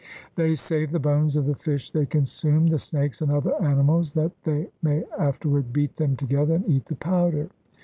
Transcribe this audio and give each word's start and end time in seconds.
They 0.33 0.55
save 0.55 0.89
the 0.89 0.99
bones 0.99 1.35
of 1.35 1.45
the 1.45 1.53
fish 1.53 1.91
they 1.91 2.07
consume, 2.07 2.65
the 2.65 2.79
snakes 2.79 3.21
and 3.21 3.31
other 3.31 3.53
animals, 3.61 4.13
that 4.13 4.31
they 4.45 4.71
may 4.81 5.03
after 5.19 5.47
ward 5.47 5.71
beat 5.71 5.97
them 5.97 6.15
together 6.15 6.55
and 6.55 6.67
eat 6.67 6.87
the 6.87 6.95
powder." 6.95 7.51